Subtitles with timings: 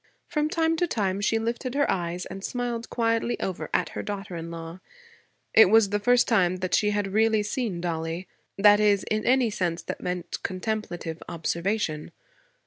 [0.25, 4.35] From time to time she lifted her eyes and smiled quietly over at her daughter
[4.35, 4.79] in law.
[5.53, 8.27] It was the first time that she had really seen Dollie,
[8.57, 12.11] that is, in any sense that meant contemplative observation.